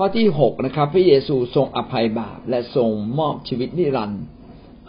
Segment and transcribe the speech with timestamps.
[0.00, 4.24] ข้อที่หกนะครับ พระเยซูทรงอภัยบาป และทรงมอบชีวิตนิรันดร์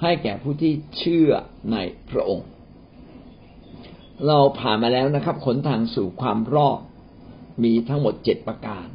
[0.02, 1.32] ให้แก่ผู้ที่เชื่อ
[1.72, 1.78] ใน
[2.10, 2.48] พระองค์
[4.28, 6.80] เราผ่านมาแล้วนะครับขนทางสู่ความรอด
[7.64, 8.86] มีทั้งหมดเจ็ดประการ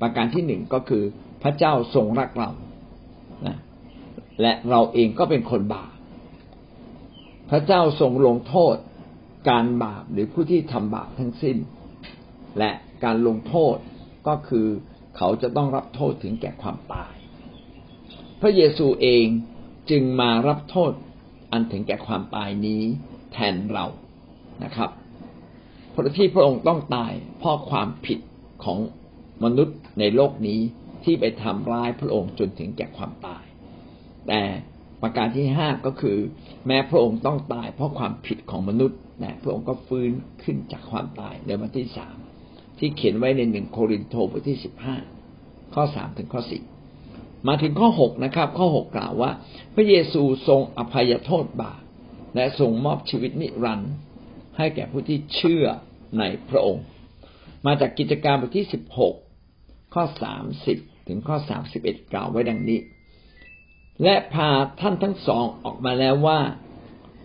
[0.00, 1.02] ประการที่หนึ่งก็คือ
[1.42, 2.50] พระเจ้าทรงรักเรา
[3.46, 3.58] นะ
[4.40, 5.92] และเราเองก็เป็นคนบาป
[7.50, 8.76] พระเจ้าทรงลงโทษ
[9.50, 11.56] การบาปหรือผู้ที่ทำบาปทั้งสิ้น
[12.58, 12.70] และ
[13.04, 13.76] การลงโทษ
[14.28, 14.68] ก็คือ
[15.22, 17.14] เขาจะต้องรับโทษถึงแก่ความตาย
[18.40, 19.26] พระเยซูเอง
[19.90, 20.92] จึงมารับโทษ
[21.52, 22.82] อันถึงแก่ความตายนี้
[23.32, 23.86] แทนเรา
[24.64, 24.90] นะครับ
[25.90, 28.18] เพราะที่พระองค์ต้องตายเพราะความผิด
[28.64, 28.78] ของ
[29.44, 30.60] มนุษย์ในโลกนี้
[31.04, 33.44] ที่ไปทำร้ายพระองค์จนถึงแก่ความตาย
[34.28, 34.42] แต่
[35.02, 36.18] ประการที่ห้าก็คือ
[36.66, 40.10] แม้พระองค์ต้องตายเพราะความผิดของมนุษย์นะพระองค์ก็ฟื้น
[40.42, 42.16] ขึ้นจากความตายในวันที่สาม
[42.80, 44.96] ที่เขียนไว้ในหนึ่งโครินโตบทที่สิบห้า
[45.74, 46.62] ข้อสามถึงข้อสี่
[47.48, 49.30] มาถึงข้อหกนะครับ ข้อหกกล่าวว่า
[49.74, 51.80] พระเยซูทรงอภัยโทษบาป
[52.34, 53.92] และทรงมอบชีวิตนิรันดร์
[54.56, 55.64] ให้แก่ผู้ที่เชื่อ
[56.18, 56.84] ในพระองค์
[57.66, 59.14] มาจากกิจการบทที่สิบหก
[59.94, 62.80] ข้อสามสิบถึงข้อสามสิบเอ็ดกล่าวไว้ดังนี้
[64.02, 64.48] และพา
[64.80, 66.40] ท่านทั้งสองออกมาแล้วว่า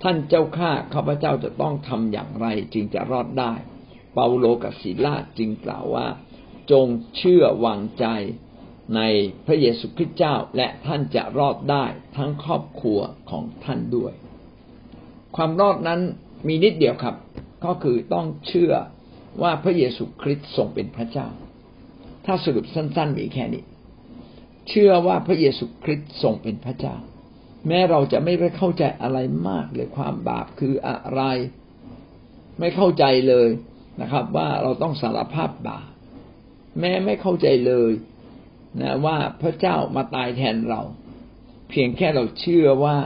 [0.03, 3.53] ท่านเจ้าข้าข้าพเจ้าจะต้องทำอย่างไรจึงจะรอดได้
[4.15, 6.07] เปาโลกับศิลาจึงกล่าวว่า
[6.71, 8.05] จงเชื่อวางใจ
[8.95, 9.01] ใน
[9.45, 11.85] พระเยซูคริสต์เจ้าและท่านจะรอดได้
[12.17, 12.99] ทั้งครอบครัว
[13.29, 14.13] ของท่านด้วย
[15.35, 16.01] ความรอดนั้น
[16.47, 17.15] มีนิดเดียวครับ
[17.65, 18.73] ก็คือต้องเชื่อ
[19.41, 21.27] ว่าพระเยซูคริสต์ทรงเป็นพระเจ้า
[22.25, 23.63] ถ้าสรุปสั้นๆมีแค่นี้
[24.69, 26.95] เชื่อว่าพระเยซูคริสต์ทรงเป็นพระเจ้า
[27.67, 29.17] แม้เราจะไม่ได้เข้าใจอะไร
[29.49, 31.21] มากเลยความบาปคืออะไร
[32.59, 33.49] ไม่เข้าใจเลย
[34.01, 35.85] นะครับ ว่าเราต้องสารภาพบาป
[36.79, 37.91] แม้ไม่เข้าใจเลย
[38.81, 40.81] นะว่าพระเจ้ามาตายแทนเรา
[41.69, 42.97] เพียงแค่เราเชื่อว่า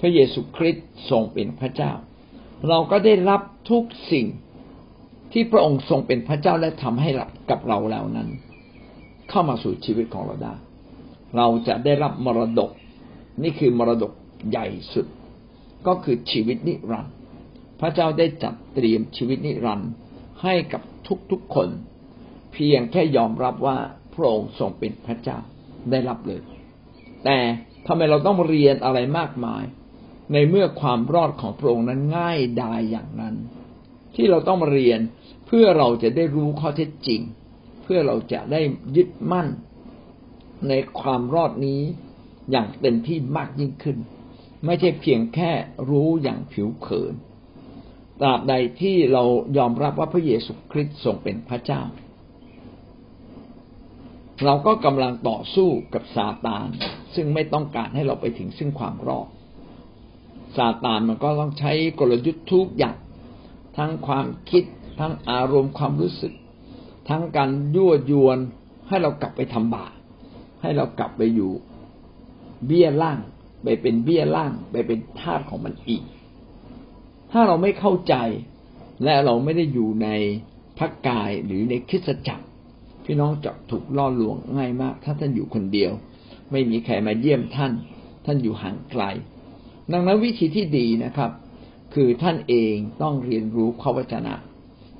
[0.00, 1.92] พระเยซูคริสต์ทรงเป็นพระเจ้า
[2.68, 4.26] เราก็ได้รับทุกสิ่ง
[5.32, 7.10] ที่พระองค์ทรงเป็นพระเจ้าและทำให้
[7.50, 8.28] กับเราแล้วนั้น
[9.30, 10.54] เข้ามาสู่ชีวิตของเราได้
[11.36, 12.70] เราจะได้รับมรดก
[13.42, 14.12] นี่คือมรดก
[14.50, 15.06] ใหญ่สุด
[15.86, 17.14] ก็คือชีวิตนิรันดร์
[17.80, 19.90] พระเจ้าได้จัดเตรียมชีวิตนิรันดร์
[20.42, 20.82] ให้กับ
[21.30, 21.68] ทุกๆคน
[22.52, 23.78] เพียงแค่ยอมรับว่า
[24.14, 25.38] พระองค์ทรงเป็นพระเจ้า
[25.90, 26.40] ได้รับเลย
[27.24, 27.38] แต่
[27.86, 29.64] ทำไมเราต้องเรียนอะไรมากมาย
[30.32, 33.34] ในเมื่อความรอดของพระองค์นั้นง่ายดายอย่างนั้น
[34.14, 35.00] ที่เราต้องมาเรียน
[35.46, 37.20] เพื่อเราจะได้รู้ข้อเท็จจริง
[37.82, 38.60] เพื่อเราจะได้
[38.96, 39.48] ยึดมั่น
[40.68, 41.80] ในความรอดนี้
[42.50, 43.98] อย่างเต็มที่มากยิ่งขึ้น
[44.66, 45.50] ไม่ใช่เพียงแค่
[45.90, 47.14] รู้อย่างผิวเผิน
[48.22, 49.22] ตราบใดที่เรา
[49.58, 51.82] ยอมรับว่าพระเยซูคริสต์ทรงเป็นพระเจ้า
[54.44, 56.66] เราก็กำลังต่อสู้กับซาตาน
[57.14, 59.28] ซึ่งไม่ต้องการให้เราไปถึงซึ่งความรอด
[60.56, 62.96] ซาตานมันก็ต้องใช้กลยุทธ์ทุกอย่าง
[63.76, 64.64] ทั้งความคิด
[65.00, 66.32] ทั้งอารมณ์ความรู้สึก
[67.08, 68.38] ทั้งการยั่วยวน
[68.88, 69.92] ให้เรากลับไปทำบาป
[70.62, 71.52] ให้เรากลับไปอยู่
[72.66, 73.18] เบี้ยล่าง
[73.62, 76.02] ไปเป็นเบี้ยล่าง ไปเป็นทาสของมันอีก
[77.32, 78.14] ถ้าเราไม่เข้าใจ
[79.04, 80.08] และเราไม่ได้อยู่ใน
[80.78, 82.46] พระกายหรือในคริสจักร
[83.04, 85.92] พี่น้องจะถูกล่อลวงง่ายมาก ถ้าท่านอยู่คนเดียว
[86.50, 87.72] ไม่มีใครมาเยี่ยมท่าน
[88.24, 89.02] ท่านอยู่ห่างไกล
[89.92, 91.30] ดังนั้นวิธีที่ดีนะครับ
[91.94, 94.34] คือท่านเองต้องเรียนรู้ข้อวจนะ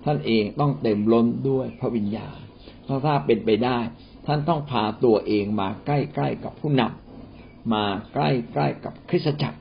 [0.04, 2.36] ท่านเองต้องเต็มล้นด้วยพระวิญญาณ
[2.86, 3.78] ถ้าถ้าเป็นไปได้
[4.26, 8.18] ท่านต้องพาตัวเองมาใกล้ๆกับผู้นำมาใก
[8.60, 9.58] ล้ๆกับคริสตจักร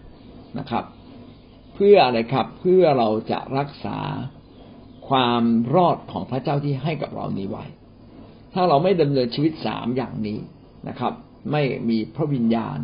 [0.60, 0.86] นะครับ
[1.74, 4.00] เพื่ออะไรครับ เพื่อเราจะรักษา
[5.10, 5.44] ความ
[5.76, 7.66] รอดของพระเจ้าที่ให้กับเรานี้ไว้
[8.54, 10.40] ถ้าเราไม่ดำเนินชีวิตสามอย่างนี้
[10.88, 11.14] นะครับ
[11.52, 12.78] ไม่มีพระวิญญาณ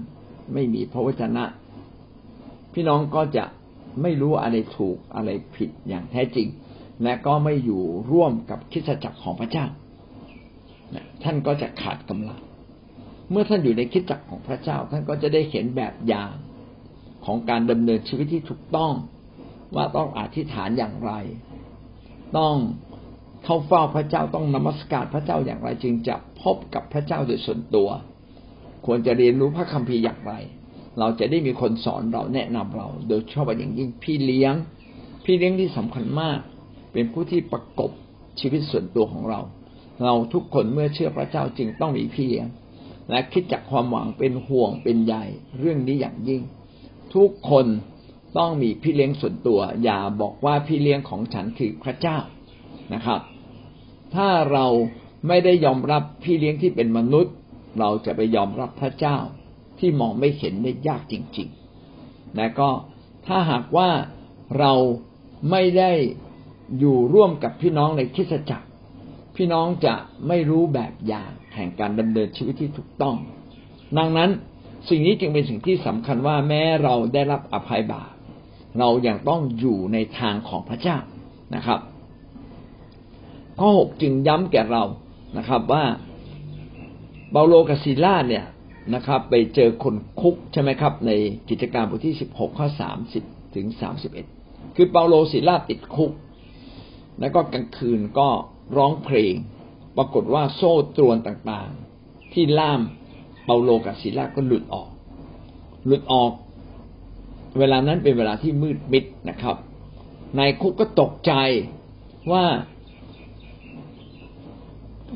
[0.54, 1.46] ไม่มีพระวจนะ
[2.74, 3.46] พี่น้องก็จะ
[4.02, 6.48] ไม่รู้อะไรถูกอะไรผิดอย่างแท้จริง
[7.04, 9.66] และก็ไม่อยู่ร่วมกับคิดจักรของพระเจ้า
[11.24, 12.40] ท่านก็จะขาดกำลัง
[13.32, 16.32] เมื่อท่านอยู่ในคิดจักรของพระเจ้า ท่านก็จะได้เห็นแบบอย่าง
[17.28, 18.94] ของการดำเนินชีวิตที่ถูกต้อง
[19.76, 21.12] ว่าต้องอธิษฐานอย่างไร
[22.38, 22.56] ต้อง
[23.44, 27.90] เข้าเฝ้าพระเจ้าต้องนมัสการพระเจ้าอย่างไร จึงจะพบกับพระเจ้าโดยส่วนตัว
[28.86, 30.34] ควรจะเรียนรู้พระคัมภีร์อย่างไร
[31.00, 34.54] เราจะได้มีคนสอนเราแนะนำเรา โดยชอบอย่างยิ่งพี่เลี้ยง
[35.26, 36.40] พี่เลี้ยงที่สำคัญมาก
[36.94, 37.92] เป็นผู้ที่ประกบ
[38.40, 39.40] ชีวิตส่วนตัวของเรา
[40.04, 42.48] เราทุกคนเมื่อเชื่อพระเจ้าจึงต้องมีพี่เลี้ยง
[43.10, 45.16] และคิดจากความหวังเป็นห่วงเป็นใย
[45.60, 46.42] เรื่องนี้อย่างยิ่ง
[47.18, 47.66] ทุกคน
[48.38, 52.18] ต้องมีพี่เลี้ยงส่วนตัว อย่าบอกว่าพี่เลี้ยงของฉันคือพระเจ้า
[52.94, 53.22] นะครับ
[54.16, 54.66] ถ้าเรา
[55.28, 57.34] ไม่ได้ยอมรับพี่เลี้ยงที่เป็นมนุษย์
[57.80, 59.18] เราจะไปยอมรับพระเจ้า
[59.80, 62.70] ที่มองไม่เห็นได้ยากจริงๆและก็
[63.28, 63.90] ถ้าหากว่า
[64.60, 64.74] เรา
[65.52, 65.92] ไม่ได้
[66.80, 68.68] อยู่ร่วมกับพี่น้องในคริสตจักร
[69.36, 69.96] พี่น้องจะ
[70.28, 73.16] ไม่รู้แบบอย่างแห่งการดำเนินชีวิตที่ถูกต้อง
[73.98, 74.30] ดังนั้น
[74.90, 78.12] สิ่งนี้จึงเป็นสิ่งที่สำคัญว่าแม้เราได้รับอภัยบาป
[78.80, 80.98] เรายัางต้องอยู่ในทางของพระเจ้า
[81.56, 81.80] นะครับ
[83.60, 84.84] ข้อหกจึงย้ำแก่เรา
[85.38, 85.84] นะครับว่า
[87.32, 88.46] เปาโลกับซีลาเนี่ย
[88.96, 91.12] นะครับ ไปเจอคนคุกใช่ไหมครับ ใน
[91.50, 93.24] กิจการบทที่สิบหกข้อสามสิบ
[93.56, 94.26] ถึงสามสิบเอ็ด
[94.76, 96.12] คือเปาโลซีลาติดคุก
[97.20, 98.30] แล้วก็กลางคืนก็
[98.78, 99.36] ร้องเพลง
[99.98, 102.82] ปรากฏว่าโซ่ตรวนต่างๆ ที่ล่าม
[103.48, 104.90] เปาโลกับซีลาก็หลุดออก
[105.86, 106.32] หลุดออก
[107.60, 109.56] เวลานั้นเป็นเวลาที่มืดมิดนะครับ
[110.38, 111.34] นายคุกก็ตกใจ
[112.32, 112.46] ว่า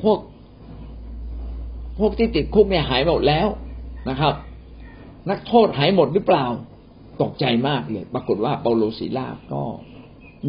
[0.03, 0.19] พวก
[1.99, 3.47] พวกที่ติดคุกเนี่ยหายหมดแล้ว
[4.09, 4.33] นะครับ
[5.29, 6.45] นักโทษหายหมดหรือเปล่า
[7.21, 9.63] ตกใจมากเลย ปรากฏว่าเปาโลศิลาก็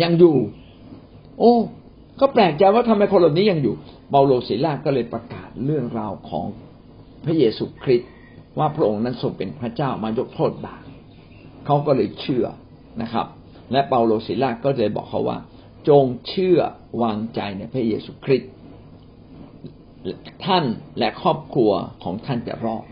[0.03, 0.37] ยังอยู่
[1.39, 1.55] โอ้
[2.21, 3.75] ก็แปลกใจว่าทำไมคนเหล่านี้ยังอยู่
[4.11, 6.47] เปาโลศิลาก็เลยประกาศเรื่องราวของ
[7.25, 8.11] พระเยซูคริสต์
[8.59, 10.83] ว่าพระองค์นั้นทรงเป็นพระเจ้ามายกโทษบาป
[11.67, 12.47] เขาก็เลยเชื่อ
[13.03, 13.27] นะครับ
[13.73, 15.39] และเปาโลศิลาก็เลยบอกเขาว่า
[15.89, 16.59] จงเชื่อ
[17.03, 18.51] วางใจในพระเยซูคริสต์
[20.47, 20.65] ท่าน
[20.99, 21.71] และครอบครัว
[22.03, 22.85] ของท่านจะรอด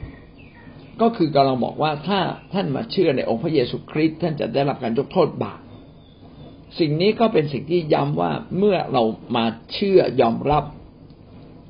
[1.00, 2.20] ก็คือกำลังบอกว่าถ้า
[2.52, 5.60] ท่านมาเชื่อในองค์พระเยซูคริสต์ท่านจะได้รับการยกโทษบาป
[6.78, 9.02] สิ่งนี้ก็เป็นสิ่งที่ย้ำว่าเมื่อเรา
[9.36, 10.64] มาเชื่อยอมรับ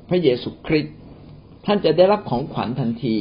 [0.09, 0.95] พระเยซูคริสต์
[1.65, 3.15] ท่านจะได้รับของขวัญทันที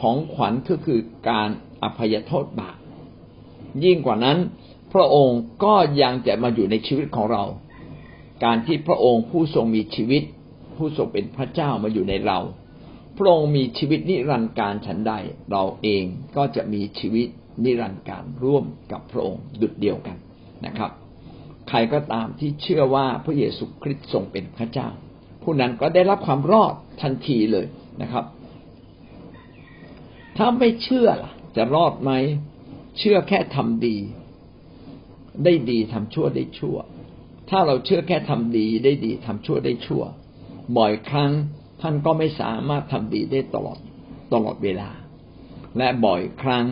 [0.00, 1.00] ของขวัญก็คือ
[1.30, 1.48] การ
[1.82, 2.76] อภัยโทษบาป
[3.84, 4.38] ยิ่งกว่านั้น
[4.92, 7.44] พระองค์ก็ยังจะมาอยู่ในชีวิตของเรา
[8.44, 10.22] การที่พระองค์ผู้ทรงมีชีวิต
[10.76, 12.38] ผู้ทรงเป็นพระเจ้ามาอยู่ในเรา
[13.16, 15.12] พระองค์มีชีวิตนิรันดร์การฉันใด
[15.50, 16.04] เราเอง
[16.36, 17.26] ก็จะมีชีวิต
[17.64, 20.16] นิรันดร์การร่วมกับพระองค์ดุดเดียวกัน
[20.66, 20.90] นะครับ
[21.68, 24.88] ใครก็ตามที่เชื่อว่าพระเยซูคริสต์ทรงเป็นพระเจ้า
[25.44, 27.66] ผู้นั้นก็ได้รับความรอดทันทีเลย
[28.02, 28.24] นะครับ
[30.36, 32.10] ถ้าไม่เชื่อล่ะ จะรอดไหม
[32.98, 33.96] เชื่อแค่ทำดี
[35.44, 36.76] ได้ดีทำชั่วได้ชั่ว
[37.50, 40.02] ถ้าเราเชื่อแค่ทำดีได้ดีทำชั่วได้ชั่ว
[40.76, 41.32] บ่อยครั้ง
[41.82, 43.78] ท่านก็ไม่สามารถทำดีได้ตลอด
[44.32, 44.90] ตลอดเวลา
[45.78, 46.64] และบ่อยครั้ง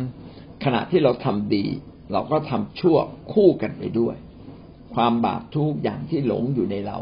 [0.65, 1.65] ขณะที่เราทำดี
[2.13, 2.97] เราก็ทำชั่ว
[3.33, 4.17] คู่กันไปด้วย
[4.95, 6.99] ความบาปทุกอย่างที่หลงอยู่ในเรา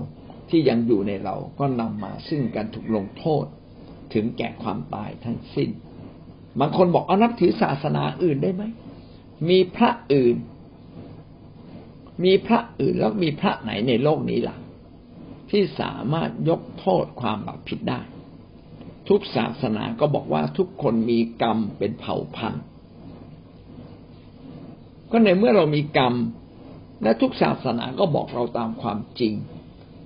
[0.50, 3.44] ที่ยังอยู่ในเราก็นำมาซึ่งการถูกลงโทษ
[4.14, 5.70] ถึงแก่ความตายทั้งสิ้น
[6.60, 8.62] บางคนบอกเอานับถือศาสนาอื่นได้ไหม
[9.48, 10.36] มีพระอื่น
[12.24, 14.56] มีพระอื่นแล้วมีพระไหนในโลกนี้ล่ะ
[15.50, 18.00] ที่สามารถยกโทษความบาปผิดได้
[19.08, 22.64] ทุกศาสนาก็บอกว่าทุกคนมีกรรมเป็นเผ่าพันธุ์
[25.10, 26.14] ก็ในเมื่อเรามีกรรม
[27.02, 29.34] และทุกศาสนาก็บอกเราตามความจริง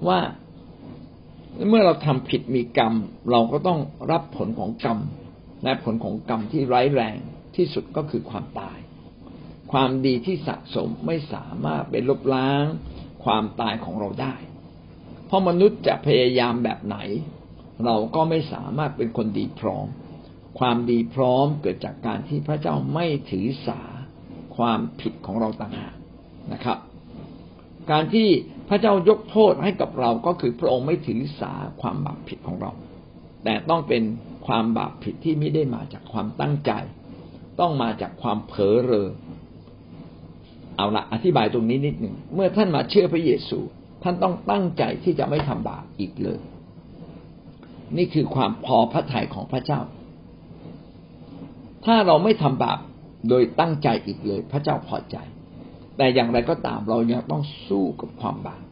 [0.09, 0.21] ว่า
[1.69, 2.95] เมื่อเราทำผิดมีกรรม
[3.31, 3.81] เราก็ต้อง
[4.11, 4.99] รับผลของกรรม
[5.65, 7.17] และผลของกรรมที่ร้ายแรง
[7.57, 8.79] ที่สุดก็คือความตาย
[9.73, 12.65] ความดีที่สะสมไม่สามารถไปลบล้าง
[13.25, 14.35] ความตายของเราได้
[15.27, 16.97] เพราะมนุษย์จะพยายามแบบไหน
[17.85, 19.87] เราก็ไม่สามารถเป็นคนดีพร้อม
[20.59, 23.81] ความดีพร้อมเกิดจากการที่พระเจ้าไม่ถือสา
[24.57, 25.95] ความผิดของเราต่างหาก
[26.53, 26.79] นะครับ
[27.91, 28.29] การที่
[28.69, 32.73] พระเจ้ายกโทษให้กับเราก็คือพระองค์ไม่ถือสาความบาปผิดของเรา
[33.45, 34.03] แต่ต้องเป็น
[34.47, 36.73] ความบาปผิดที่ไม่ได้มาจากความตั้งใจ
[37.61, 39.09] ต้องมาจากความเผลอเรอ
[40.77, 43.59] เอาละอธิบายตรงนี้นิดหนึ่งเมื่อท่านมาเชื่อพระเยซู
[44.03, 46.41] ท่านต้องตั้งใจที่จะไม่ทำบาปอีกเลย
[47.97, 49.81] นี่คือความพอพระทัยของพระเจ้า
[51.85, 52.79] ถ้าเราไม่ทำบาป
[53.29, 55.17] โดยตั้งใจอีกเลย พระเจ้าพอใจ
[55.97, 58.63] แต่อย่างไรก็ตามเรายังต้องสู้กับความบาป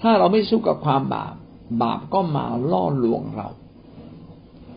[0.00, 1.34] ถ้าเราไม่สู้กับความบาป
[1.82, 3.48] บาปก็มาล่อลวงเรา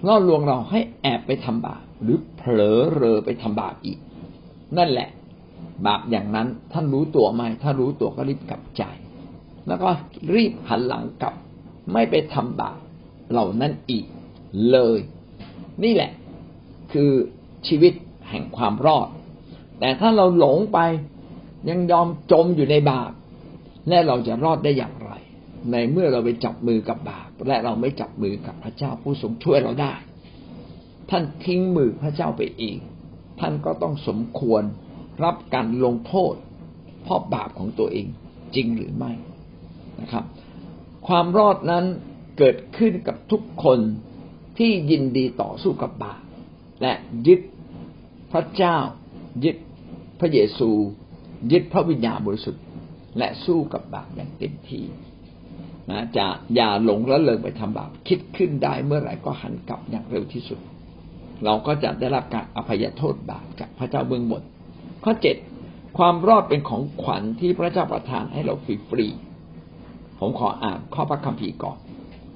[0.07, 3.99] ล่อลวงเราให้แอบไปทำบาป หรือเผลอเรอไปทำบาปอีก
[4.77, 5.09] นั่นแหละ
[5.87, 8.83] บาปอย่างนั้นท่านรู้ตัวไหมถ้ารู้ตัวก็รีบกลับใจ
[9.67, 9.89] แล้วก็
[10.35, 11.33] รีบหันหลังกลับ
[11.91, 12.77] ไม่ไปทำบาป
[13.31, 14.05] เหล่านั้นอีก
[14.71, 14.99] เลย
[15.83, 16.11] นี่แหละ
[16.93, 17.11] คือ
[17.67, 17.93] ชีวิต
[18.29, 19.07] แห่งความรอด
[19.83, 20.79] แต่ถ้าเราหลงไป
[21.69, 23.11] ยังยอมจมอยู่ในบาป
[23.89, 25.11] และเราจะรอดได้อย่างไร
[25.71, 29.93] ในเมื่อเราไปจับมือกับบาป และเราไม่จับมือกับพระเจ้าผู้ทรงช่วยเราได้
[31.09, 32.77] ท่านทิ้งมือพระเจ้าไปเอง
[33.39, 34.63] ท่านก็ต้องสมควร
[35.23, 36.35] รับการลงโทษ
[37.03, 38.07] เพราะบาปของตัวเอง
[38.55, 39.11] จริงหรือไม่
[40.01, 40.25] นะครับ
[41.07, 41.85] ความรอดนั้น
[42.37, 43.79] เกิดขึ้นกับทุกคน
[44.57, 46.21] ที่ยินดีต่อสู้กับบาป
[46.81, 46.93] และ
[47.27, 47.41] ยึด
[48.31, 48.77] พระเจ้า
[49.43, 49.57] ยึด
[50.23, 50.69] ระเยซู
[51.51, 52.63] ยึดพระวิญญาณบริสุทธิ์
[53.17, 54.85] และสู้กับบาปอย่างเต็มที่
[55.89, 56.25] นะจะ
[56.55, 60.59] อย่าหลงละเลยไปทำบาปคิดขึ้นได้เมื่อไหร่ก็หันกลับอย่างเร็วที่สุด
[61.45, 64.43] เราก็จะได้รับการอภัยโทษบาปจากพระเจ้าเบื้องบน
[65.03, 65.35] ข้อเจ็ด
[65.97, 68.55] ความรอดเป็นของขวัญที่พระเจ้าประทานให้เรา
[68.89, 71.77] ฟรีๆผมขออ่านข้อพระคัมภีร์ก่อน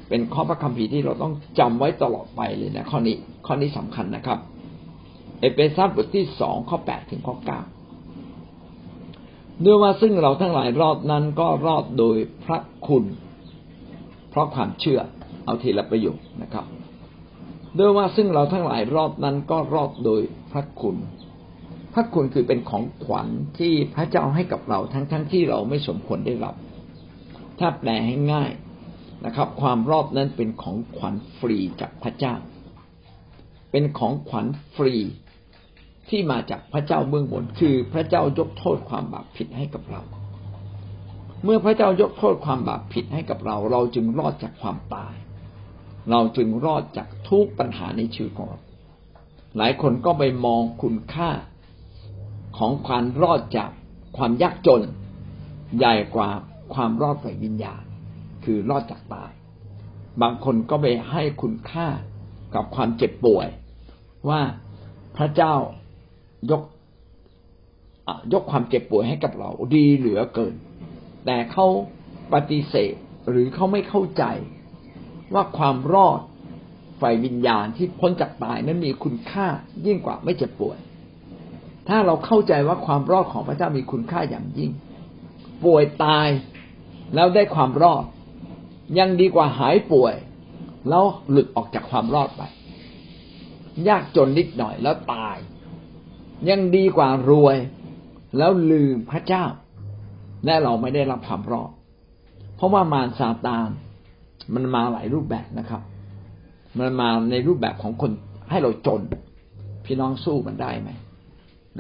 [0.10, 3.16] เป็นข้อพระคัมภีร์ที่เราต้องจำไว้ตลอดไปเลยนะข้อนี้
[3.46, 4.40] ข้อนี้สำคัญนะครับ
[5.40, 7.62] เอเฟซัสบทที่สองข้อแปดถึงข้อเก้า
[9.66, 13.04] ด้วยว่าซึ่งเราทั้งหลายรอดนั้นก็รอดโดยพระคุณ
[14.30, 15.00] เพราะความเชื่อ
[15.46, 16.66] เอาทีละประโยคนะครับ
[17.80, 20.22] ด้วยว่าซึ่งเราทั้งหลายรอดนั้นก็รอดโดย
[20.52, 20.98] พระคุณ
[21.94, 23.28] พระคุณคือเป็นของขวัญ
[23.60, 26.56] ที่พระเจ้าให้กับเราทั้งๆทที่เราไม่สมควรได้รับ
[27.60, 28.52] ถ้าแปลให้ง่าย
[29.26, 32.36] นะครับ ความรอดนั้นเป็นของขวัญฟรีจากพระเจ้า
[33.72, 34.46] เป็นของขวัญ
[34.76, 34.96] ฟรี
[36.10, 40.02] ที่มาจากพระเจ้าเบื้องบน คือพระเจ้ายกโทษความบาปผิดให้กับเรา
[41.44, 45.16] เมื่อพระเจ้ายกโทษความบาปผิดให้กับเรา เราจึงรอดจากความตาย
[46.12, 48.60] เราจึงรอดจากทุกปัญหาในชีวิตของเรา
[49.58, 51.30] หลายคนก็ไปมองคุณค่า
[52.58, 53.70] ของความรอดจาก
[54.18, 54.82] ความยากจน
[55.78, 56.30] ใหญ่กว่า
[56.74, 57.84] ความรอดฝ่ายวิญญาณ
[58.44, 59.32] คือรอดจากตาย
[60.22, 61.88] บางคนก็ไปให้คุณค่า
[62.56, 63.48] กับความเจ็บป่วย
[64.30, 64.42] ว่า
[65.18, 65.56] พระเจ้า
[66.52, 66.64] ยก
[68.34, 70.56] ยกความเจ็บป่วยให้กับเราดีเหลือเกิน
[71.26, 71.66] แต่เขา
[72.34, 72.94] ปฏิเสธ
[73.30, 74.24] หรือเขาไม่เข้าใจ
[75.34, 76.20] ว่าความรอด
[77.02, 79.48] ฝ่ายวิญญาณที่พ้นจากตายนั้นมีคุณค่า
[79.86, 80.78] ยิ่งกว่าไม่เจ็บป่วย
[81.88, 84.72] ถ้าเราเข้าใจว่าความรอดของพระเจ้ามีคุณค่าอย่างยิ่ง
[85.66, 86.28] ป่วยตาย
[87.16, 88.04] แล้วได้ความรอด
[89.00, 90.16] ยังดีกว่าหายป่วย
[90.90, 92.42] แล้วหลุดออกจากความรอดไป
[93.88, 95.38] ยากจนนิดหน่อยแล้วตาย
[96.50, 97.58] ยังดีกว่ารวย
[98.38, 99.46] แล้วลืมพระเจ้า
[100.46, 101.72] และเราไม่ได้รับความรอด
[102.56, 103.70] เพราะว่ามารซาตาน
[104.54, 105.82] มันมาหลายรูปแบบนะครับ
[106.80, 108.12] มันมาในรูปแบบของคน
[108.50, 109.02] ให้เราจน
[109.86, 110.90] พี่น้องสู้มันได้ไหม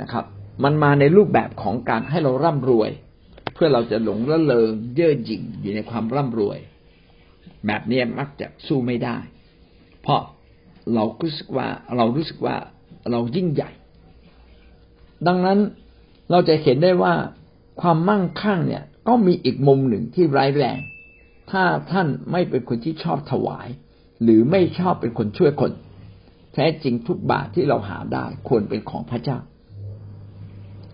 [0.01, 0.25] นะครับ
[0.63, 2.89] มันมาในรูปแบบของการให้เราร่ำรวย
[3.53, 6.59] เพื่อเราจะหลงละเลงเย่อหยิ่งอยู่ในความร่ำรวย
[7.67, 9.17] แบบนี้มักจะสู้ไม่ได้
[10.01, 10.21] เพราะ
[10.93, 12.55] เรารู้สึกว่าเรารู้สึกว่า
[13.11, 13.71] เรายิ่งใหญ่
[15.27, 15.59] ดังนั้น
[16.31, 17.13] เราจะเห็นได้ว่า
[17.81, 20.77] ความมั่งคั่งเนี่ยก็มีอีกมุมหนึ่งที่ร้ายแรง
[21.51, 23.67] ถ้าท่านไม่เป็นคนที่ชอบถวาย
[24.23, 25.71] หรือไม่ชอบเป็นคนช่วยคน
[26.53, 29.37] แท้จริงทุกบาทที่เราหาได้ควรเป็นของพระเจ้า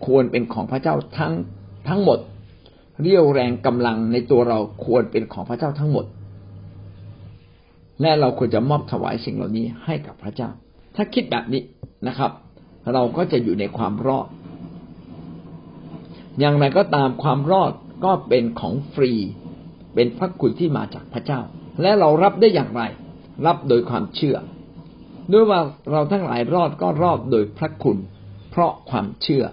[0.06, 1.34] ควรเป็นของพระเจ้าทั้ง
[1.90, 2.20] ทั้งหมด
[3.02, 6.06] เรี่ยวแรงกำลังในตัวเราควรเป็นของพระเจ้าทั้งหมด
[8.02, 10.50] และเราควรจะมอบถวายสิ่งเหล่านี้ให้กับพระเจ้า
[10.96, 11.62] ถ้าคิดแบบนี้
[12.08, 12.32] นะครับ
[12.94, 14.28] เราก็จะอยู่ในความรอด
[16.40, 17.72] อย่างไรก็ตามความรอด
[18.06, 19.14] ก็เป็นของฟรี
[19.94, 21.40] เป็นพระคุณที่มาจากพระเจ้า
[21.82, 22.82] และเรารับได้อย่างไร
[23.46, 24.38] รับโดยความเชื่อ
[25.32, 25.62] ด้วยว่า
[25.92, 27.98] เราทั้งหลายรอดก็รอดโดยพระคุณ
[28.52, 29.46] เพราะความเชื่อ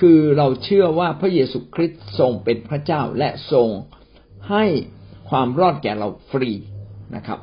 [0.00, 3.68] คือเราเชื่อว่าพระเยซูคริสต์ทรงเป็นพระเจ้าและทรง
[4.50, 4.64] ให้
[5.30, 6.50] ความรอดแก่เราฟรี
[7.14, 7.38] นะครับ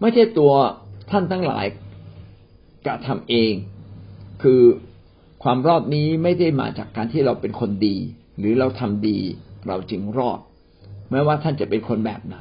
[0.00, 0.52] ไม่ใช่ตัว
[1.10, 1.66] ท่านทั้งหลาย
[2.86, 3.52] กระทำเอง
[4.42, 4.62] คือ
[5.42, 7.96] ความรอดนี้ไม่ได้มาจากการที่เราเป็นคนดี
[8.38, 9.18] หรือเราทำดี
[9.68, 10.40] เราจึงรอด
[11.10, 12.36] ไม่ว่าท่านจะเป็นคนแบบไหน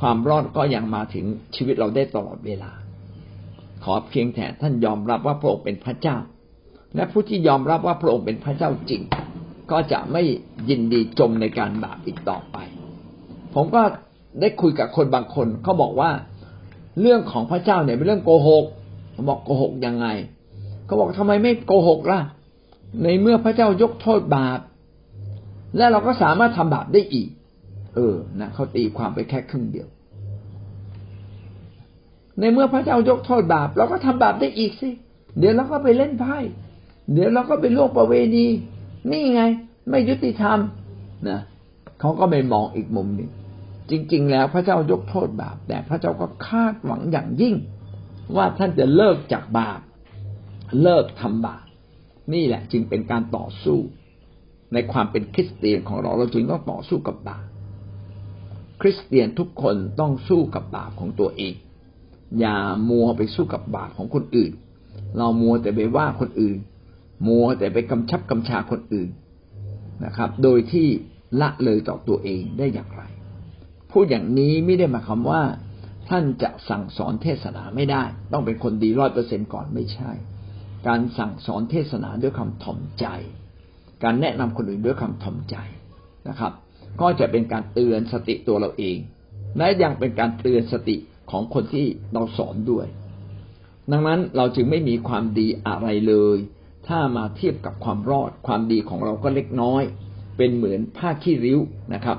[0.00, 1.24] ความรอดก็ยังมาถึง
[1.56, 2.72] ชีวิตเราได้ตลอดเวลา
[3.84, 6.16] ขอเพียงแต่ท่านยอมรับว่าพระองค์เป็นพระเจ้า
[6.94, 9.02] และผู้ที่ยอมรับว่าพระองค์เป็นพระเจ้าจริง
[9.70, 10.22] ก็จะไม่
[10.68, 12.56] ยินดีจมในการบาปอีกต่อไป
[13.54, 13.82] ผมก็
[14.40, 16.10] ได้คุยกับคนบางคนเขาบอกว่า
[17.00, 18.64] เรื่องของพระเจ้าเนี่ยเป็นเรื่องโกหก
[19.14, 20.06] ผมบอกโกหกยังไง
[20.90, 22.20] เขาบอกทำไมไม่โกหกล่ะ
[23.02, 24.60] ในเมื่อพระเจ้ายกโทษบาป
[25.76, 27.28] และเราก็สามารถทำบาปได้อีก
[27.94, 29.88] เออนะเขาตีความไปแค่ครึ่งเดียว
[32.38, 34.90] ในเมื่อพระเจ้ายกโทษบาป เราก็ทำบาปได้อีกสิ
[35.38, 36.38] เดี๋ยวเราก็ไปเล่นไพ่
[37.12, 38.46] เดี๋ยวเราก็ไปล่วงประเวณี
[39.10, 39.42] นี่ไง
[39.90, 40.58] ไม่ยุติธรรม
[41.28, 41.40] นะ
[42.00, 43.30] เขาก็ไม่มองอีกมุมหนึ่ง
[43.90, 47.54] จริง ๆ แล้วพระเจ้ายกโทษบาป แต่พระเจ้าก็คาดหวังอย่างยิ่ง
[48.36, 49.80] ว่าท่านจะเลิกจากบาป
[50.82, 51.64] เลิกทำบาป
[52.34, 53.78] นี่แหละจึงเป็นการต่อสู้
[54.74, 57.44] ในความเป็นคริสเตียนของเราเราจึงต้องต่อสู้กับบาป
[58.80, 61.54] คริสเตียนทุกคนต้องสู้กับบาปของตัวเอง
[62.40, 62.56] อย่า
[62.90, 64.52] มัวไปสู้กับบาปของคนอื่น
[65.18, 66.58] เรามัวแต่ไปว่าคนอื่น
[67.28, 69.08] มัวแต่ไปกำชับกำชาคนอื่น
[70.04, 70.86] นะครับ โดยที่
[71.40, 73.02] ละเลยต่อตัวเองได้อย่างไร
[73.92, 75.42] พูดอย่างนี้ไม่ได้หมายความว่า
[76.08, 80.10] ท่านจะสั่งสอนเทศนาไม่ได้ ต้องเป็นคนดีร้อยเปอร์เซ็นก่อนไม่ใช่
[80.88, 83.06] การสั่งสอนเทศนาด้วยคำถ่อมใจ
[84.04, 85.56] การแนะนำคนอื่นด้วยคำถ่อมใจ
[86.28, 86.52] นะครับ
[87.00, 88.98] ก็จะเป็นการเตือนสติตัวเราเอง
[89.58, 90.96] และยังเป็นการเตือนสติ
[91.30, 92.86] ของคนที่เราสอนด้วย
[93.90, 96.38] ดังนั้นเราจึงไม่มีความดีอะไรเลย
[96.88, 99.82] ถ้ามาเทียบกับความรอด ความดีของเราก็เล็กน้อย
[100.36, 101.58] เป็นเหมือนผ้าขี้ริ้ว
[101.94, 102.18] นะครับ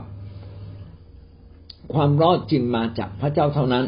[1.93, 3.85] ความรอดจึงมาจากพระเจ้าเท่านั้น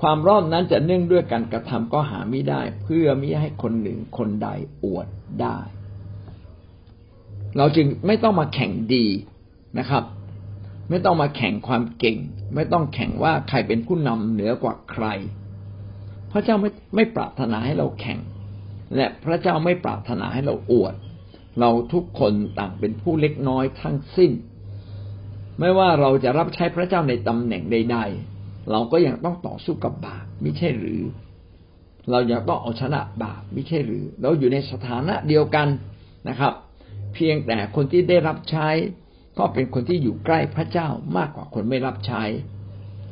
[0.00, 4.48] ความรอดนั้นจะเนื่องด้วยการกระทำก็หาไม่ได้ เพื่อมิให้คนหนึ่งคนใด
[4.84, 5.06] อวด
[5.40, 5.58] ได้
[7.56, 9.06] เราจึงไม่ต้องมาแข่งดี
[9.78, 10.04] นะครับ
[10.90, 12.18] ไม่ต้องมาแข่งความเก่ง
[12.54, 15.06] ไม่ต้องแข่งว่าใครเป็นผู้นำเหนือกว่าใคร
[16.30, 18.18] พระเจ้าไม่ไม่ปรารถนาให้เราแข่ง
[18.96, 20.94] และพระเจ้าไม่ปรารถนาให้เราอวด
[21.60, 24.32] เราทุกคนต่างเป็นผู้เล็กน้อยทั้งสิ้น
[25.58, 28.35] ไม่ว่าเราจะรับใช้พระเจ้าในตำแหน่งใด ๆ
[28.70, 31.02] เราก็ยังต้องต่อสู้กับบาปไม่ใช่หรือ
[32.10, 35.68] เราอยากต้องเอาชนะบาปไม่ใช่หรือ เราอยู่ในสถานะเดียวกัน
[36.28, 36.52] นะครับ
[37.14, 38.68] เพียงแต่คนที่ได้รับใช้
[39.38, 42.22] ก็เป็นคนที่อยู่ใกล้พระเจ้ามากกว่าคนไม่รับใช้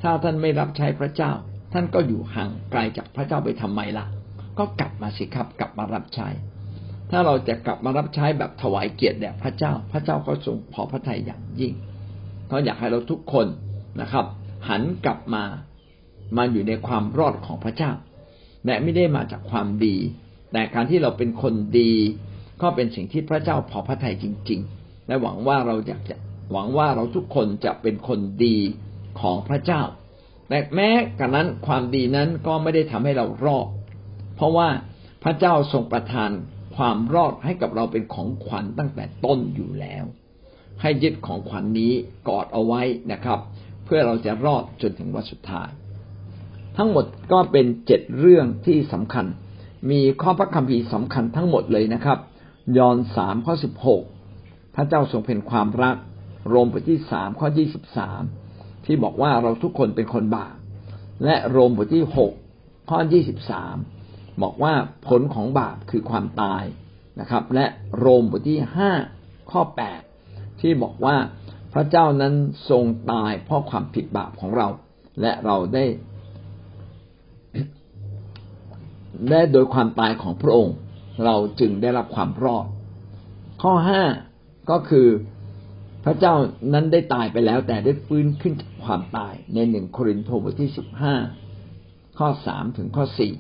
[0.03, 1.33] ถ้าท่านไม่รับใช้พระเจ้า
[1.73, 4.07] ท่านก็อยู่ห่างไกลจากพระเจ้าไปทำไมล่ะ
[4.59, 6.29] ก็กลับมาสิครับกลับมารับใช้
[7.11, 11.73] ถ้าเราจะกลับมารับใช้แบบถวายเกียรติแด่พระเจ้า พระเจ้าก็ทรงพอพระทัยอย่างยิ่ง
[12.49, 13.47] เขาอยากให้เราทุกคน
[14.01, 14.25] นะครับ
[14.69, 15.45] หันกลับมา
[16.37, 17.93] มาอยู่ในความรอดของพระเจ้า
[18.67, 19.97] และไม่ได้มาจากความดี
[20.53, 21.93] แต่การที่เราเป็นคนดี
[22.63, 26.17] ก็เป็นสิ่งที่พระเจ้าพอพระทัยจริง ๆ และหวังว่าเราอยากจะ
[26.53, 28.57] หวังว่าเราทุกคนจะเป็นคนดี
[29.21, 29.83] ของพระเจ้า
[30.49, 33.69] แต่แม้กระนั้นความดีนั้นก็ไม่ได้ทำให้เรารอด
[34.37, 34.69] เพราะว่า
[35.23, 36.31] พระเจ้าทรงประทาน
[36.77, 40.05] ความรอดให้กับเราเป็นของขวัญตั้งแต่ต้นอยู่แล้ว
[40.83, 41.93] ให้ยึดของขวัญนนี้
[42.29, 43.39] กอดเอาไว้นะครับ
[43.85, 45.69] เพื่อเราจะรอดจนถึงวันสุดท้าย
[46.77, 49.27] ทั้งหมดก็เป็นเจ็ดเรื่องที่สำคัญ
[49.91, 52.19] มีข้อพระคัมภีร์สำคัญทั้งหมดเลยนะครับ
[52.79, 54.03] ยอห์นสามข้อสิบหก
[54.75, 55.97] พระเจ้าทรงเป็นความรัก
[56.49, 58.23] โรมบทที่สามข้อยี่สิบสาม
[58.85, 60.57] ที่บอกว่าเราทุกคนเป็นคนบาป
[61.25, 62.33] และโรมบทที่หก
[62.91, 63.77] ข้อยี่สิบสาม
[64.43, 64.75] บอกว่า
[65.09, 66.65] ผลของบาปคือความตาย
[67.21, 67.67] นะครับ และ
[67.99, 68.91] โรมบทที่ห้า
[69.51, 70.01] ข้อแปด
[70.61, 71.17] ที่บอกว่า
[71.75, 72.35] พระเจ้านั้น
[72.71, 74.69] ทรงตายเพราะความผิดบาปของเรา
[75.21, 75.85] และเราได้
[79.31, 80.77] ได้โดยความตายของพระองค์
[81.25, 82.67] เราจึงได้รับความรอด
[83.63, 84.03] ข้อห้า
[84.71, 85.09] ก็คือ
[86.05, 86.35] พระเจ้า
[86.73, 91.15] นั้นได้ตายไปแล้ว แต่ได้ฟื้นขึ้นจากความตายในหนึ่งโครินธ์บทที่สิบห้า
[92.19, 93.33] ข้อสามถึงข้อสี่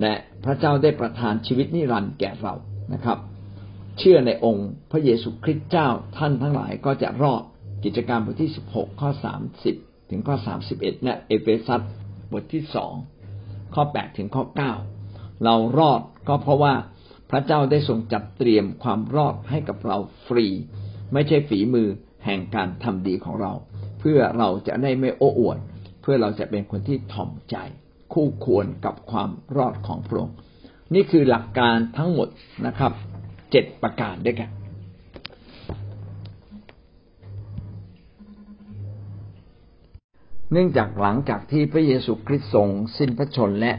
[0.00, 2.54] และพระเจ้าได้ประทานชีวิตนิรันดร์แก่เรา
[2.92, 3.18] นะครับ
[3.98, 7.42] เชื่อในองค์พระเยซูคริสต์เจ้าท่านทั้งหลายก็จะรอด
[7.84, 9.76] กิจการบทที่สิบหกข้อสามสิบ
[10.10, 11.82] ถึงข้อสามสิบเอ็ดและเอเฟซัส
[12.32, 12.94] บทที่สอง
[13.74, 14.72] ข้อแปดถึงข้อเก้า
[15.44, 16.74] เรารอดก็เพราะว่า
[17.30, 20.46] พระเจ้าได้ทรงจัดเตรียมความรอดให้กับเราฟรี
[21.12, 21.88] ไม่ใช่ฝีมือ
[22.24, 23.52] แห่งการทำดีของเรา
[24.00, 25.58] เพื่อเราจะได้ไม่โอ้อวด
[26.02, 27.56] เพื่อเราจะเป็นคนที่ถ่อมใจ
[28.12, 30.36] คู่ควรกับความรอดของพระองค์
[30.94, 32.28] นี่คือหลักการทั้งหมด
[32.66, 32.92] นะครับ
[33.50, 34.50] เจ็ดประการด้วยกัน
[40.52, 43.72] เนื่องจากหลังจากที่พระเยซูคริสต์ทรงสิ้นพระชนและ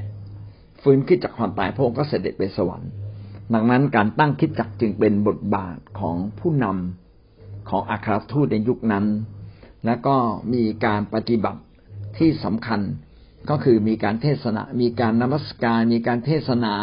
[0.81, 2.91] ฟื้นขึ้นจากความตายพระองค์ก็เสด็จไปสวรรค์
[3.53, 9.05] ดังนั้นการตั้งคิดจักจึงเป็นบทบาทของผู้นำของอัครทูตในยุคนั้น
[9.85, 10.15] และก็
[10.53, 11.61] มีการปฏิบัติ
[12.17, 12.81] ที่สำคัญ
[13.49, 16.75] ก็คือมีการเทศนา มีการนมัสการ มีการเทศนา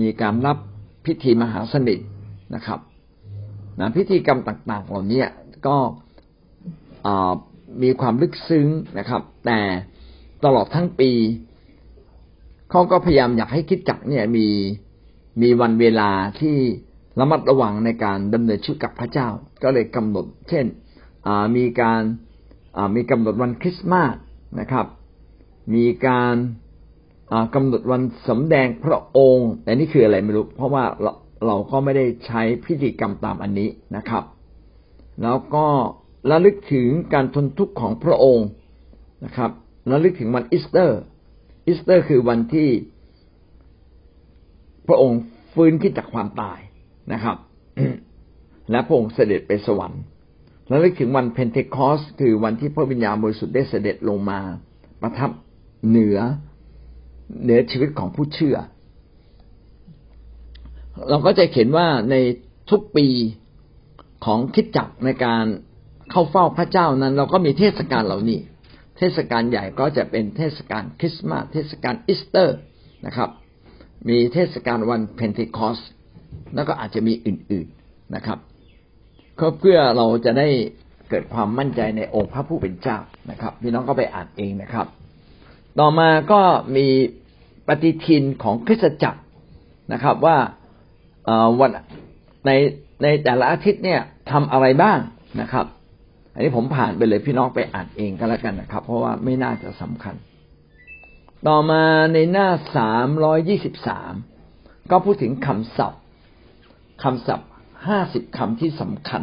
[0.00, 0.58] มีการรับ
[1.06, 2.00] พิธีมหาสนิท
[2.54, 2.80] นะครับ
[3.80, 5.24] นะพิธีกรรมต่างๆเหล่านี้
[5.66, 5.76] ก็
[7.82, 8.66] มีความลึกซึ้ง
[8.98, 9.60] นะครับ แต่
[10.44, 11.10] ตลอดทั้งปี
[12.70, 14.46] เขาก็พยายามอยากให้คิดจักเนี่ยมี
[15.42, 16.56] มีวันเวลาที่
[17.18, 19.28] ระมัดระวังในการดำเนินชีวิตกับพระเจ้า
[19.62, 20.66] ก็เลยกำหนด เช่น
[21.56, 22.02] มีการ
[22.96, 24.14] มีกำหนดวันคริสต์มาส
[24.60, 24.86] นะครับ
[25.74, 26.34] มีการ
[27.54, 31.12] กำหนดวันสำแดงพระองค์แต่นี่คืออะไรไม่รู้ เพราะว่าเรา
[31.46, 34.24] เราก็ไม่ได้ใช้พิธีกรรมตามอันนี้นะครับ
[35.22, 35.66] แล้วก็
[36.30, 38.46] ระลึกถึงการทนทุกข์ของพระองค์
[39.24, 39.50] นะครับ
[39.90, 41.00] ระลึกถึงวันอีสเตอร์
[41.66, 42.68] อีสเตอร์คือวันที่
[44.88, 45.20] พระองค์
[45.54, 46.58] ฟื้นขึ้นจากความตาย
[47.12, 47.36] นะครับ
[48.70, 50.02] และพระองค์เสด็จไปสวรรค์
[50.68, 54.40] แล้วนึกถึงวันเพนเทคอสคือวันที่พระวิญญาณบริสุทธิ์ได้เสด็จลงมา
[55.02, 55.30] ประทับ
[55.88, 56.18] เหนือ
[57.42, 58.56] เหนือชีวิตของผู้เชื่อ
[61.08, 62.14] เราก็จะเห็นว่าใน
[62.70, 63.06] ทุกปี
[64.24, 65.44] ของคริสตจักรในการ
[66.10, 68.40] เข้าเฝ้าพระเจ้านั้น เราก็มีเทศกาลเหล่านี้
[68.98, 72.56] เทศกาลใหญ่ก็จะเป็นเทศกาลคริสต์มาสเทศกาลอีสเตอร์
[73.06, 73.30] นะครับ
[74.08, 75.78] มีเทศกาลวันเพนเทคอส
[76.54, 78.38] แล้วก็อาจจะมีอื่น ๆนะครับ
[79.40, 80.48] ก็เพื่อเราจะได้
[81.08, 82.98] เกิดความมั่นใจในองค์พระผู้เป็นเจ้า
[83.30, 84.86] นะครับ พี่น้องก็ไปอ่านเองนะครับ
[85.80, 86.40] ต่อมาก็
[86.76, 86.86] มี
[87.68, 89.20] ปฏิทินของคริสตจักร
[89.92, 90.36] นะครับ ว่า
[91.58, 91.70] วัน
[92.46, 92.50] ใน
[93.02, 94.98] ในแต่ละอาทิตย์เนี่ยทำอะไรบ้าง
[95.40, 95.66] นะครับ
[96.32, 100.14] อันนี้ผมผ่านไปเลยพี่น้องไปอ่านเองก็แล้วกันนะครับ เพราะว่าไม่น่าจะสำคัญ
[101.48, 104.12] ต่อมาในหน้าสามร้อยยี่สิบสาม
[104.90, 106.02] ก็พูดถึงคำศัพท์
[107.02, 107.48] คำศัพท์
[107.86, 109.22] ห้าสิบคำที่สำคัญ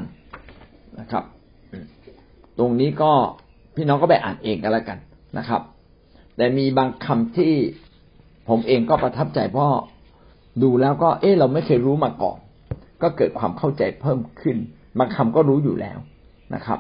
[1.00, 1.24] นะครับ
[2.60, 3.12] ตรงนี้ก็
[3.76, 4.98] พี่น้องก็ไปอ่านเองก็แล้วกัน
[5.38, 5.62] นะครับ
[6.38, 7.54] แต่มีบางคำที่
[8.50, 9.70] ผมเองก็ประทับใจเพราะ
[10.64, 12.38] ดูแล้วก็ เออเราไม่เคยรู้มาก่อน
[13.02, 14.58] ก็เกิดความเข้าใจเพิ่มขึ้น
[14.98, 15.98] บางคำก็รู้อยู่แล้ว
[16.54, 16.80] นะครับ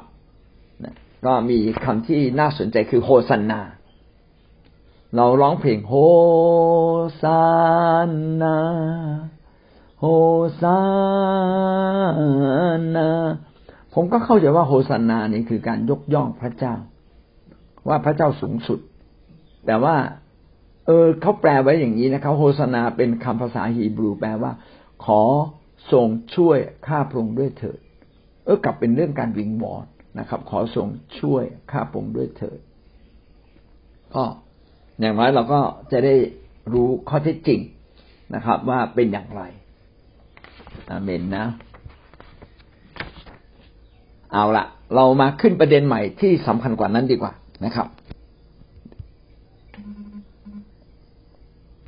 [1.26, 3.62] ก็มีคำที่น่าสนใจคือโฮสันนา
[5.16, 5.94] เราร้องเพลงโฮ
[7.22, 7.44] สั
[8.10, 8.12] น
[8.42, 8.58] นา
[10.00, 10.10] โฮ
[10.62, 10.80] ซา
[12.96, 13.10] นา
[13.94, 16.76] ผมก็เข้าใจว่าโฮสันนานี่คือการยกย่องพระเจ้า
[17.88, 18.80] ว่าพระเจ้าสูงสุด
[19.66, 19.96] แต่ว่า
[20.86, 24.52] เออเขาแปลไว้อย่างนี้นะครับ โฮสนาเป็นคำภาษาฮีบรูแปลว่า
[25.06, 25.22] ขอ
[25.92, 27.80] ทรงช่วยข้าพระองค์ด้วยเถิด
[28.46, 29.86] เออกลับเป็นเรื่องการวิงวอน
[30.20, 30.88] นะครับ ขอทรง
[31.20, 32.60] ช่วยข้าพระองค์ด้วยเถิด
[34.14, 34.24] ก็
[35.00, 35.60] อย่างน้อยเราก็
[35.92, 36.16] จะได้
[36.74, 37.60] รู้ข้อเท็จจริง
[38.36, 39.42] นะครับ ว่าเป็นอย่างไร
[40.90, 41.46] อาเมนนะ
[44.34, 47.34] เอาละเรามาขึ้นประเด็นใหม่ที่สำคัญกว่านั้นดีกว่า
[47.66, 47.88] นะครับ